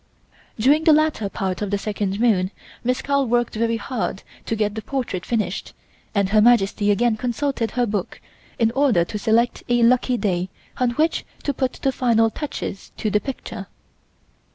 During 0.57 0.83
the 0.85 0.93
latter 0.93 1.29
part 1.29 1.61
of 1.61 1.69
the 1.69 1.77
second 1.77 2.19
moon 2.19 2.49
Miss 2.83 3.03
Carl 3.03 3.27
worked 3.27 3.53
very 3.53 3.77
hard 3.77 4.23
to 4.47 4.55
get 4.55 4.73
the 4.73 4.81
portrait 4.81 5.27
finished 5.27 5.73
and 6.15 6.29
Her 6.29 6.41
Majesty 6.41 6.89
again 6.89 7.17
consulted 7.17 7.69
her 7.77 7.85
book 7.85 8.19
in 8.57 8.71
order 8.71 9.05
to 9.05 9.19
select 9.19 9.61
a 9.69 9.83
lucky 9.83 10.17
day 10.17 10.49
on 10.79 10.89
which 10.93 11.23
to 11.43 11.53
put 11.53 11.73
the 11.73 11.91
final 11.91 12.31
touches 12.31 12.91
to 12.97 13.11
the 13.11 13.21
picture. 13.21 13.67